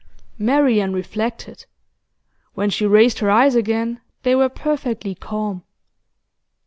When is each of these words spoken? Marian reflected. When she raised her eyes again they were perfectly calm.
Marian 0.39 0.93
reflected. 0.93 1.67
When 2.55 2.71
she 2.71 2.87
raised 2.87 3.19
her 3.19 3.29
eyes 3.29 3.53
again 3.53 4.01
they 4.23 4.33
were 4.35 4.49
perfectly 4.49 5.13
calm. 5.13 5.61